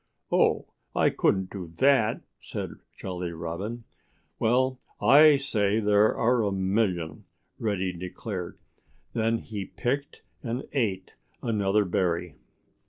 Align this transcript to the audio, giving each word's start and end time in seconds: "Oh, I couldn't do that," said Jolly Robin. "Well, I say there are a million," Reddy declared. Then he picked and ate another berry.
"Oh, 0.31 0.65
I 0.95 1.11
couldn't 1.11 1.51
do 1.51 1.67
that," 1.77 2.21
said 2.39 2.79
Jolly 2.97 3.31
Robin. 3.33 3.83
"Well, 4.39 4.79
I 4.99 5.37
say 5.37 5.79
there 5.79 6.15
are 6.15 6.41
a 6.41 6.51
million," 6.51 7.25
Reddy 7.59 7.93
declared. 7.93 8.57
Then 9.13 9.37
he 9.37 9.63
picked 9.65 10.23
and 10.41 10.67
ate 10.73 11.13
another 11.43 11.85
berry. 11.85 12.33